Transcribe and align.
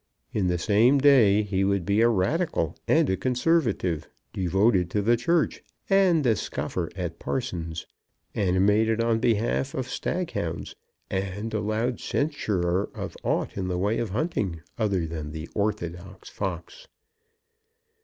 In 0.33 0.47
the 0.47 0.57
same 0.57 0.97
day 0.97 1.43
he 1.43 1.63
would 1.63 1.85
be 1.85 2.01
a 2.01 2.09
Radical 2.09 2.75
and 2.87 3.07
a 3.07 3.15
Conservative, 3.15 4.09
devoted 4.33 4.89
to 4.89 5.03
the 5.03 5.15
Church 5.15 5.63
and 5.91 6.25
a 6.25 6.35
scoffer 6.35 6.89
at 6.95 7.19
parsons, 7.19 7.85
animated 8.33 8.99
on 8.99 9.19
behalf 9.19 9.75
of 9.75 9.87
staghounds 9.87 10.75
and 11.11 11.53
a 11.53 11.59
loud 11.61 11.99
censurer 11.99 12.89
of 12.95 13.15
aught 13.21 13.55
in 13.55 13.67
the 13.67 13.77
way 13.77 13.99
of 13.99 14.09
hunting 14.09 14.61
other 14.75 15.05
than 15.05 15.33
the 15.33 15.47
orthodox 15.53 16.29
fox. 16.29 16.87